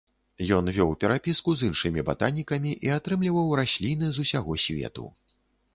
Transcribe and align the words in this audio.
Ён 0.55 0.71
вёў 0.77 0.93
перапіску 1.03 1.55
з 1.59 1.67
іншымі 1.73 2.05
батанікамі 2.09 2.71
і 2.89 2.93
атрымліваў 2.97 3.55
расліны 3.61 4.07
з 4.17 4.27
усяго 4.27 4.59
свету. 4.67 5.05